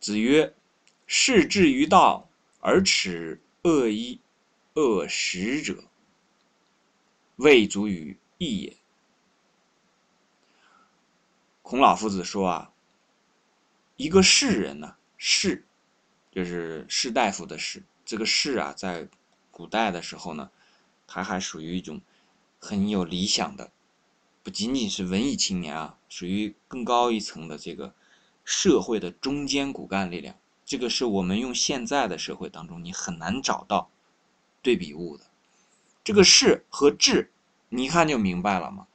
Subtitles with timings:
[0.00, 0.54] 子曰
[1.06, 4.18] ：“士志于道而耻恶衣
[4.74, 5.84] 恶食者，
[7.36, 8.76] 未足与义也。”
[11.62, 12.72] 孔老夫子说啊，
[13.96, 15.66] 一个士人呢，士
[16.32, 19.06] 就是士大夫的士，这个士啊，在
[19.50, 20.50] 古代的时候呢，
[21.06, 22.00] 他还属于一种
[22.58, 23.70] 很有理想的，
[24.42, 27.94] 不仅仅是文艺青年啊，属于更高一层的这个
[28.44, 30.36] 社会的中坚骨干力量。
[30.64, 33.90] 这个是我们用现在的社会当中你很难找到
[34.62, 35.24] 对比物的。
[36.04, 37.30] 这个士和志，
[37.68, 38.86] 你一看就明白了嘛。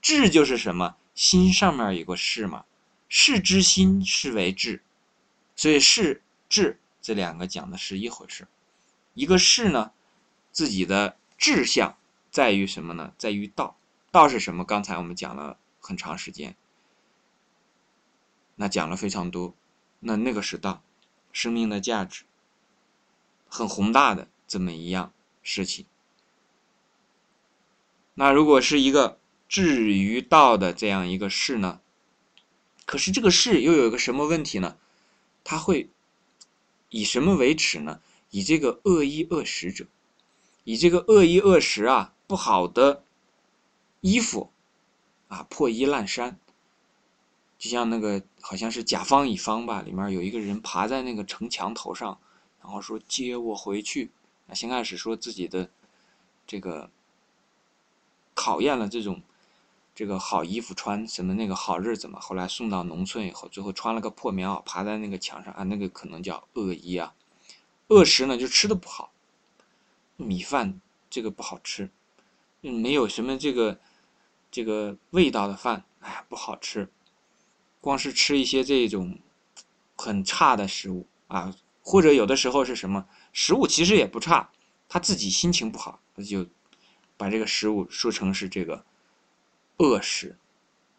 [0.00, 0.96] 志就是什么？
[1.14, 2.64] 心上面有个士嘛，
[3.08, 4.82] 士之心是为志，
[5.56, 8.46] 所以士志这两个讲的是一回事。
[9.14, 9.90] 一个士呢，
[10.52, 11.98] 自己的志向
[12.30, 13.12] 在于什么呢？
[13.18, 13.76] 在于道。
[14.12, 14.64] 道是什么？
[14.64, 16.56] 刚才我们讲了很长时间，
[18.58, 19.54] 那讲了非常多。
[20.00, 20.82] 那那个是道，
[21.32, 22.24] 生命的价值，
[23.48, 25.86] 很宏大的这么一样事情。
[28.12, 29.18] 那如果是一个。
[29.50, 31.80] 至于道的这样一个事呢，
[32.84, 34.76] 可是这个事又有一个什么问题呢？
[35.42, 35.88] 他会
[36.90, 38.02] 以什么为耻呢？
[38.28, 39.86] 以这个恶衣恶食者，
[40.64, 43.02] 以这个恶衣恶食啊，不好的
[44.02, 44.52] 衣服
[45.28, 46.38] 啊，破衣烂衫，
[47.58, 52.18] 就像那个好像是甲方乙方吧，里面有一个人爬在那个城墙头上，
[52.62, 54.10] 然后说接我回去。
[54.46, 55.68] 啊，先开始说自己的
[56.46, 56.90] 这个
[58.34, 59.22] 考验了这种。
[59.94, 62.20] 这个好衣服穿，什么那个好日子嘛？
[62.20, 67.12] 后来送到农村以后，最后穿了个破棉袄，爬在那个墙上啊，那个可能叫恶衣啊。
[67.88, 69.10] 恶食呢，就吃的不好，
[70.14, 71.90] 米饭这个不好吃，
[72.60, 73.80] 没有什么这个
[74.52, 76.88] 这个味道的饭，哎不好吃。
[77.80, 79.18] 光是吃一些这种
[79.96, 84.50] 很差的食物啊，或者有的时候是什么食物其实也不差，
[84.88, 86.46] 他自己心情不好，他就
[87.16, 88.84] 把这个食物说成是这个。
[89.80, 90.36] 饿食，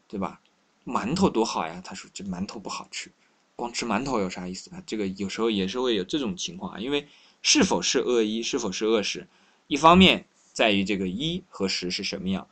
[0.07, 0.39] 对吧？
[0.85, 1.81] 馒头多好呀！
[1.83, 3.11] 他说这馒头不好吃，
[3.57, 4.81] 光吃馒头有啥意思啊？
[4.85, 6.79] 这个有时候也是会有这种情况啊。
[6.79, 7.05] 因为
[7.41, 9.27] 是否是恶衣，是否是恶食，
[9.67, 12.47] 一方面在于这个衣和食是什么样，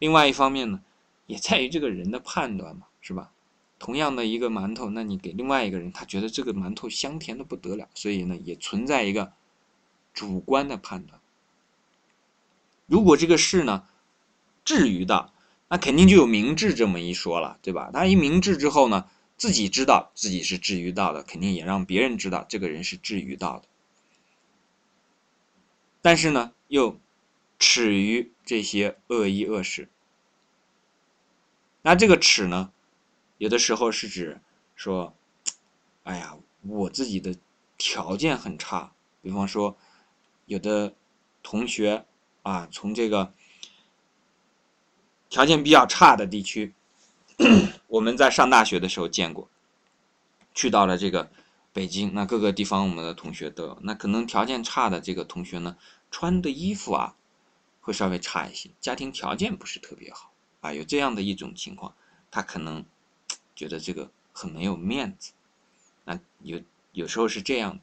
[0.00, 0.80] 另外一方面呢，
[1.26, 3.30] 也在于这个人的判断嘛，是吧？
[3.78, 9.32] 同样的一个馒头，那你给另外一个人，他觉得这个馒头香甜的不得了，所以呢，也存在一个
[10.12, 11.20] 主观的判断。
[12.86, 13.86] 如果这个事呢，
[14.64, 15.32] 至于的。
[15.70, 17.90] 那肯定就有明智这么一说了，对吧？
[17.92, 19.04] 他一明智之后呢，
[19.36, 23.68] 自己知道自己是至于道的，肯定也让别人知道这个人是至于道的。
[26.00, 26.98] 但是呢，又
[27.58, 29.90] 耻于这些恶意恶事。
[31.82, 32.72] 那这个耻呢，
[33.38, 34.40] 有的时候是指
[34.76, 35.14] 说，
[36.04, 37.34] 哎呀，我自己的
[37.76, 39.76] 条件很差，比方说，
[40.46, 40.94] 有的
[41.42, 42.04] 同学
[42.42, 43.32] 啊，从这个。
[45.30, 46.72] 条件比较差的地区，
[47.88, 49.46] 我们在上大学的时候见过。
[50.54, 51.30] 去到了这个
[51.70, 53.78] 北京，那各个地方我们的同学都有。
[53.82, 55.76] 那可能条件差的这个同学呢，
[56.10, 57.14] 穿的衣服啊，
[57.82, 60.32] 会稍微差一些，家庭条件不是特别好
[60.62, 61.94] 啊，有这样的一种情况，
[62.30, 62.82] 他可能
[63.58, 65.32] 觉得这个很没有面子。
[66.04, 67.80] 那有有时候是这样，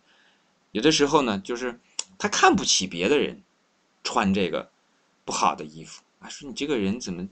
[0.71, 1.81] 有的时候呢，就是
[2.17, 3.43] 他看不起别的人
[4.01, 4.71] 穿这个
[5.25, 6.29] 不好的衣服啊。
[6.29, 7.27] 说你这个人怎么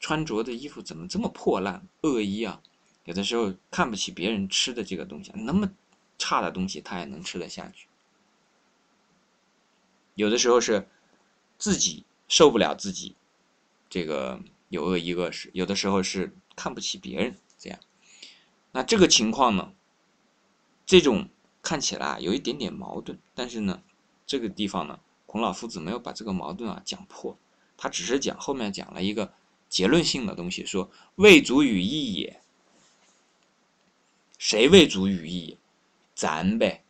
[0.00, 2.60] 穿着的衣服怎么这么破烂恶衣啊？
[3.04, 5.70] 有的时候看不起别人吃的这个东西，那么
[6.18, 7.86] 差的东西他也能吃得下去。
[10.16, 10.88] 有的时候是
[11.56, 13.14] 自己受不了自己
[13.88, 17.36] 这个有恶意恶事，有的时候是看不起别人。
[18.76, 19.72] 那这个情况呢，
[20.84, 21.30] 这种
[21.62, 23.80] 看起来有一点点矛盾，但是呢，
[24.26, 27.38] 这个地方呢，孔老夫子没有把这个矛盾啊讲破。
[27.78, 29.32] 他只是讲后面讲了一个
[29.70, 32.38] 结论性的东西，说未足与义也。
[34.36, 35.56] 谁未足与义？
[36.14, 36.84] 咱呗，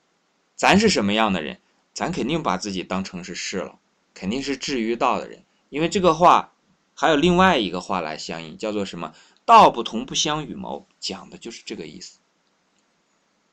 [0.56, 1.60] 咱是什么样的人？
[1.94, 3.78] 咱肯定把自己当成是士了，
[4.12, 5.44] 肯定是至于道的人。
[5.68, 6.52] 因为这个话
[6.96, 9.14] 还有另外一个话来相应，叫做什么？
[9.46, 12.18] 道不同不相与谋，讲的就是这个意思。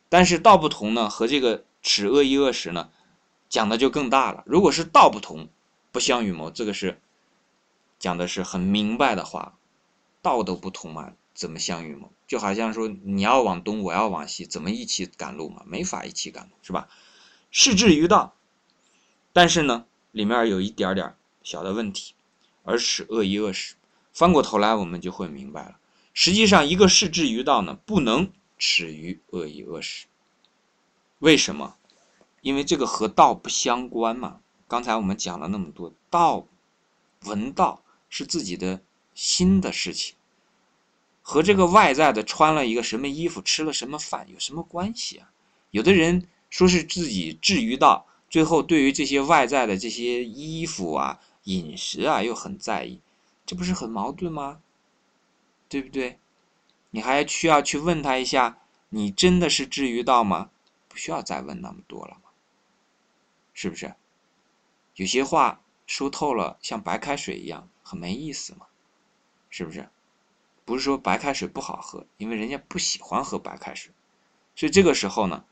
[0.10, 2.90] 但是道不同呢，和这个耻恶一恶食呢，
[3.48, 4.44] 讲的就更大了。
[4.46, 5.48] 如果是道不同
[5.92, 7.00] 不相与谋，这个是。
[8.00, 9.56] 讲的是很明白的话，
[10.22, 12.12] 道都不同嘛，怎么相与谋？
[12.28, 15.64] 就好像说你要往东，我要往西，怎么一起赶路嘛？
[15.66, 16.90] 没法一起赶路，是吧？
[17.50, 18.36] 是至于道，
[19.32, 22.14] 但是呢，里面有一点点小的问题，
[22.64, 23.76] 而耻恶一恶食。
[24.12, 25.80] 翻过头来，我们就会明白了。
[26.14, 30.06] 实际上，一个是至于道呢，不能耻于恶意恶食。
[31.20, 31.76] 为什么？
[32.42, 34.40] 因为这个和道不相关嘛。
[34.68, 36.46] 刚才我们讲了那么多，道、
[37.26, 38.82] 闻道是自己的
[39.14, 40.16] 心的事情，
[41.22, 45.30] 和这个外在的穿了一个什么衣服、吃了什么饭有什么关系啊？
[45.72, 53.00] 有的人说是自己至于道，最后对于这些外在的这些衣服啊、饮食啊又很在意，
[53.46, 54.60] 这不是很矛盾吗？
[55.74, 56.20] 对不对？
[56.92, 58.60] 你还需要去问他一下，
[58.90, 60.52] 你真的是至于到吗？
[60.88, 62.30] 不需要再问那么多了嘛，
[63.56, 63.96] 是不是？
[64.94, 68.68] 有些话说透了，像白开水一样，很没意思嘛，
[69.50, 69.90] 是不是？
[70.64, 73.92] 不是说白开水不好喝，因为人家不喜欢喝白开水，
[74.56, 75.44] 所以这个时候呢，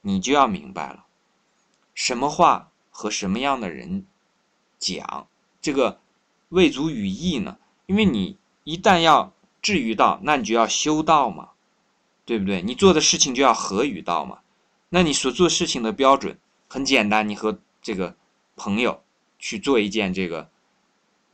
[0.00, 1.06] 你就要明白了，
[1.94, 4.04] 什么话和什么样的人
[4.80, 5.28] 讲，
[5.60, 6.00] 这个
[6.48, 7.58] 未足语义呢？
[7.86, 11.48] 因为你一旦要至于道，那你就要修道嘛。
[12.24, 12.62] 对不对？
[12.62, 14.38] 你做的事情就要合于道嘛？
[14.90, 16.38] 那你所做事情的标准
[16.68, 18.14] 很简单，你和这个
[18.54, 19.02] 朋友
[19.40, 20.48] 去做一件这个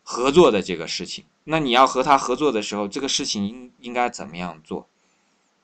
[0.02, 4.88] 合作的这个事情，那你要和他合作的时候，这个事情应应该怎么样做？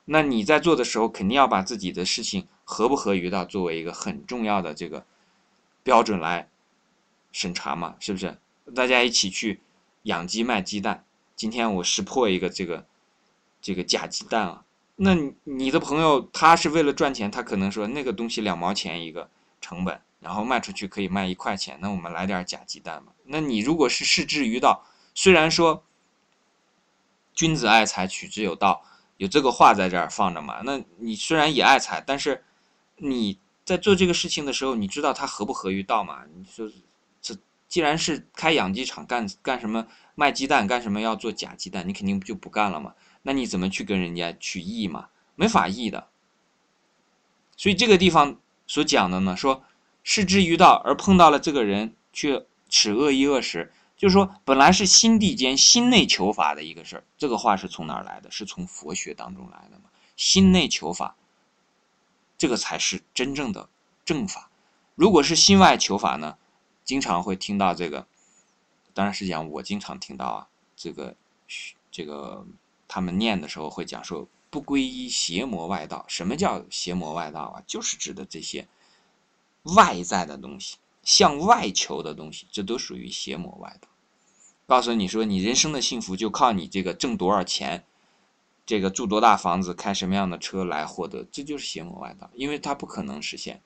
[0.05, 5.03] 那你在做的时候，肯定要把自己的事情合不合于道作为一个很重要的这个
[5.81, 6.47] 标准来
[7.31, 7.95] 审查嘛？
[7.99, 8.37] 是不是？
[8.75, 9.59] 大家一起去
[10.03, 11.04] 养鸡卖鸡蛋，
[11.35, 12.85] 今天我识破一个这个
[13.61, 14.65] 这个假鸡蛋了！
[14.95, 19.29] 那你的朋友他是为了赚钱，他可能说那个东西两毛钱一个
[19.59, 23.11] 成本，然后卖出去可以卖一块钱，那我们来点假鸡蛋嘛。
[23.25, 25.83] 那你如果是视之于道，虽然说
[27.33, 28.81] 君子爱财，取之有道，
[29.17, 30.61] 有这个话在这儿放着嘛。
[30.63, 32.45] 那你虽然也爱财，但是
[32.95, 36.23] 你在做这个事情的时候，你知道它合不合于道嘛？
[36.33, 36.75] 你说这
[37.67, 42.93] 既然是开养鸡场，干干什么卖鸡蛋，干什么要做假鸡蛋，你肯定就不干了嘛。
[43.23, 45.09] 那你怎么去跟人家去议嘛？
[45.35, 46.07] 没法议的。
[47.57, 49.63] 所以这个地方所讲的呢，说
[50.03, 57.03] 失之于道而碰到了这个人，却耻恶一恶时，就是说本来是心地间心内求法的一个事儿。
[57.17, 58.29] 这个话是从哪儿来的？
[58.29, 59.89] 是从佛学当中来的嘛？
[60.15, 61.15] 心内求法，
[62.37, 63.67] 这个才是真正的
[64.05, 64.49] 正法。
[64.95, 66.37] 如果是心外求法呢，
[66.85, 68.07] 经常会听到这个，
[68.93, 70.47] 当然是讲我经常听到啊，
[70.77, 71.15] 这个
[71.91, 72.45] 这个。
[72.87, 76.05] 他们念的时候会讲说不皈依邪魔外道。
[76.07, 77.63] 什么叫邪魔外道啊？
[77.65, 78.67] 就是指的这些
[79.63, 83.87] 外在的东西，向外求的东西，这都属于邪魔外道。
[84.67, 87.83] 告诉你说，你人生的幸福就靠你这个挣多少钱，
[88.67, 93.63] 这个住多大房子，开什么样的车来获得，这就是邪魔外道，因为它不可能实现。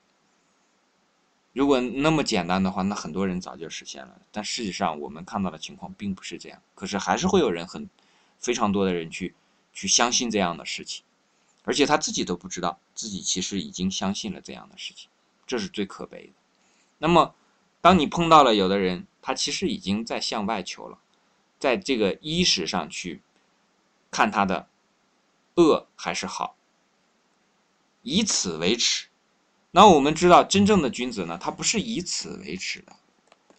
[1.52, 4.20] 如果那么简单的话，那很多人早就实现了。
[4.30, 6.62] 但事实上，我们看到的情况并不是这样。
[6.74, 7.88] 可是还是会有人很。
[8.42, 9.34] 非常多的人去
[9.74, 11.04] 去相信这样的事情，
[11.64, 15.10] 而且他自己都不知道自己其实已经相信了这样的事情，
[15.46, 16.32] 这是最可悲的。
[16.96, 17.34] 那么，
[17.82, 20.98] 当你碰到了有的人，他其实已经在向外求了，
[21.58, 23.20] 在这个衣食上去
[24.10, 24.66] 看他的
[25.56, 26.56] 恶还是好，
[28.00, 29.08] 以此为耻。
[29.72, 32.96] 那我们知道，真正的君子呢，他不是以此为耻的，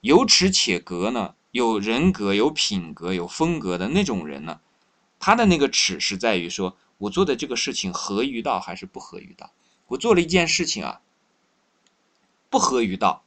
[0.01, 4.59] 有耻且格呢，有人格、有品格、有风格的那种人呢。
[5.19, 9.51] 他的那个耻是在于说，我做的这个事情合于道还是不合于道？
[9.87, 11.01] 我做了一件事情啊，
[12.49, 13.23] 不合于道，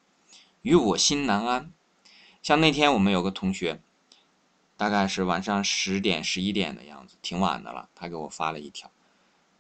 [0.63, 1.73] 与我心难安。
[2.43, 3.81] 像那天我们有个同学，
[4.77, 8.91] 大概是晚上十点、十一点的样子，挺晚的了，他给我发了一条，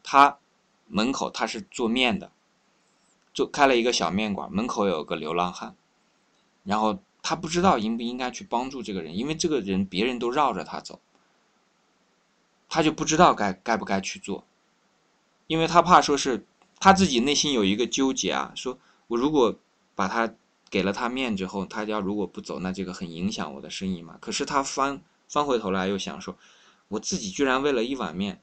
[0.02, 0.38] 他
[0.88, 2.33] 门口他是做面的，
[3.35, 5.76] 就开了一个小面馆，门口有个流浪汉，
[6.62, 11.00] 然后他不知道应不应该去帮助这个人，因为这个人别人都绕着他走。
[12.67, 14.45] 他就不知道该该不该去做，
[15.47, 16.45] 因为他怕说是
[16.81, 19.55] 他自己内心有一个纠结啊，说我如果
[19.95, 20.35] 把他
[20.71, 24.19] 给了他面之后，他要如果不走，那这个很影响我的生意嘛。
[24.21, 26.37] 可是他翻翻回头来又想说，
[26.88, 28.41] 我自己居然为了一碗面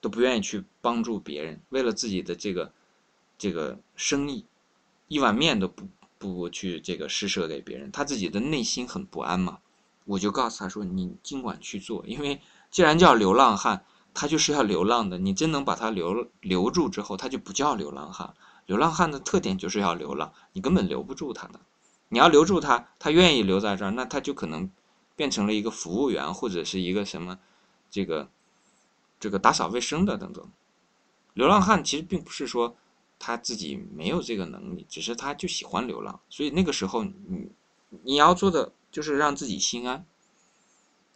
[0.00, 2.72] 都不愿意去帮助别人，为了自己的这个
[3.38, 4.44] 这个生意，
[5.06, 5.86] 一碗面都不
[6.18, 9.60] 不去这个施舍给别人，他自己的内心很不安嘛。
[10.04, 12.40] 我就告诉他说，你尽管去做，因为。
[12.70, 15.16] 既然叫流浪汉，他就是要流浪的。
[15.16, 18.34] 你真能把他留留住之后，他就不叫流浪汉。
[18.66, 21.60] 流浪汉的特点就是要流浪，你根本留不住他的。
[22.10, 24.70] 你要留住他，他愿意留在这儿，那他就可能
[25.16, 27.38] 变成了一个服务员或者是一个什么，
[27.90, 28.28] 这个
[29.18, 30.46] 这个打扫卫生的等等。
[31.32, 32.76] 流浪汉其实并不是说
[33.18, 36.20] 他自己没有这个能力，只是他就喜欢流浪。
[36.28, 37.50] 所以那个时候，你
[38.02, 40.04] 你要做的就是让自己心安。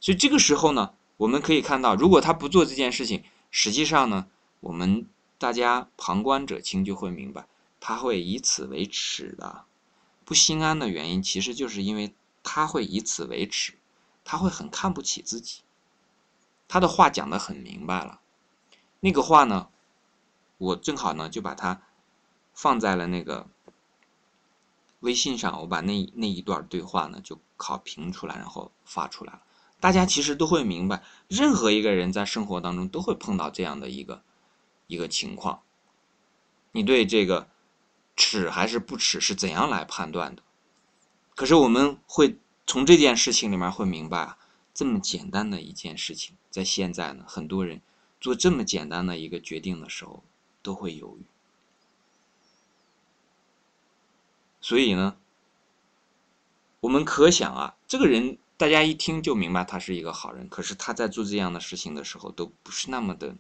[0.01, 0.95] 所以这个时候呢。
[1.19, 4.27] 我们可以看到，如果他不做这件事情，实际上呢，
[4.59, 5.07] 我们
[5.39, 7.47] 大家旁观者清就会明白，
[7.79, 9.63] 他会以此为耻的。
[10.25, 13.75] 不心安的原因，其实就是因为他会以此为耻，
[14.25, 15.61] 他会很看不起自己。
[16.67, 18.19] 他的话讲得很明白了，
[18.99, 19.69] 那个话呢，
[20.59, 21.83] 我正好呢就把它
[22.53, 23.49] 放在了那个
[25.01, 29.43] 微信上，我把那那一段对话呢就拷屏出来，然后发出来了。
[29.81, 34.23] 大家其实都会明白，任何一个人在生活当中都会碰到这样的一个
[34.87, 35.63] 一个情况。
[36.71, 37.49] 你对这个
[38.17, 40.43] 耻还是不耻是怎样来判断的？
[41.35, 44.39] 可是我们会从这件事情里面会明白啊，
[44.73, 47.83] 这么简单的一件事情，在现在呢，很多人
[48.21, 50.23] 做这么简单的一个决定的时候
[50.63, 51.25] 都会犹豫。
[54.63, 55.19] 所以呢，
[56.81, 58.39] 我们可想啊，这个人。
[58.59, 63.35] 大家一听就明白他是一个好人，可是他在做这样的事情的时候都不是那么的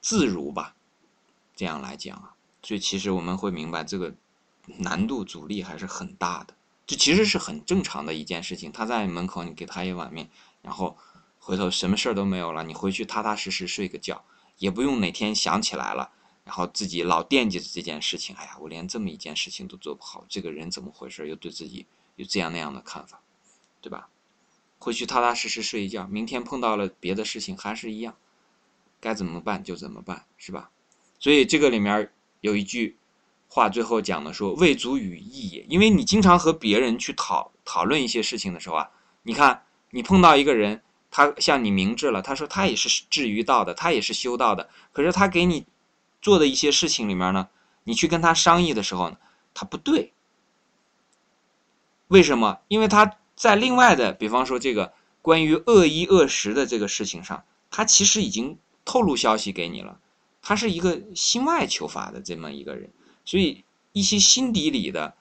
[0.00, 0.76] 自如吧？
[1.56, 4.14] 这样来讲啊，所以其实我们会明白这个
[4.76, 6.54] 难度阻力还是很大的。
[6.86, 8.70] 这其实是很正常的一件事情。
[8.70, 10.96] 他在门口，你给他一碗面，然后
[11.40, 14.24] 回头什么事儿都没有了，你回去踏踏实实睡个觉，
[14.58, 16.12] 也不用哪天想起来了。
[16.44, 21.28] 然后自己老惦记着这件事情，哎呀，我连这么一件事情都做不好，这个人怎么回事？
[21.28, 23.20] 又对自己有这样那样的看法，
[23.80, 24.08] 对吧？
[24.78, 28.16] 回去踏踏实实睡一觉，明天碰到了别的事情还是一样，
[29.00, 30.70] 该怎么办就怎么办，是吧？
[31.20, 32.96] 所以这个里面有一句
[33.46, 38.90] 话，最后讲的说“未足与义也”，因为你经常和别人去讨讨论一些事情的时候啊，
[39.22, 45.64] 你看你碰到一个人，他向你明智了，他说他也是至于道的，他也是修道的，可是他给你。
[46.22, 47.48] 做的一些事情里面呢，
[47.82, 49.18] 你去跟他商议的时候呢，
[49.52, 50.12] 他不对。
[52.06, 52.60] 为什么？
[52.68, 59.98] 因为他在另外的，比方说这个关于恶一恶十的这个事情上，他其实已经透露消息给你了。
[60.40, 62.90] 他是一个心外求法的这么一个人，
[63.24, 65.14] 所以一些心底里的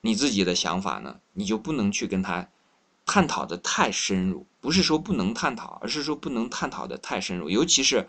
[0.00, 2.48] 你自己的想法呢，你就不能去跟他
[3.06, 4.46] 探讨的太深入。
[4.60, 8.08] 不是说不能探讨，而是说不能探讨的太深入，尤其是。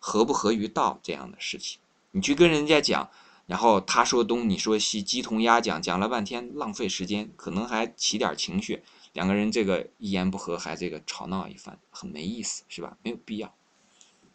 [0.00, 1.78] 合不合于道这样的事情，
[2.10, 3.10] 你去跟人家讲，
[3.46, 12.96] 然后他说东你说西，鸡同鸭讲，讲了半天浪费时间，可能还起点情绪，两个人这个一言不合还这个吵闹一番，很没意思，是吧？
[13.02, 13.54] 没有必要，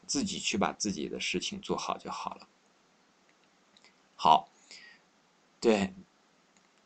[0.05, 2.47] 自己去把自己的事情做好就好了。
[4.15, 4.47] 好，
[5.59, 5.93] 对，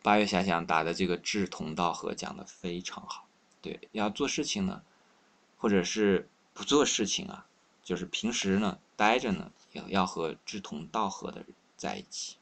[0.02, 3.28] 八月遐想打的这个志同道合讲的非常好，
[3.62, 4.82] 对，要做事情呢，
[5.58, 7.46] 或者是不做事情啊。
[7.90, 12.36] 就是平时呢，待着呢，也要和志同道合的人在一起。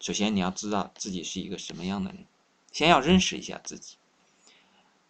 [0.00, 2.24] 首先你要知道自己是一个什么样的人，
[2.72, 3.98] 先要认识一下自己。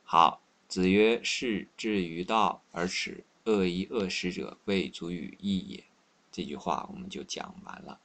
[0.03, 5.85] 好，子曰：“士之于道而耻恶衣恶食者，未足与义也。”
[6.33, 8.01] 这句话我们就讲完了。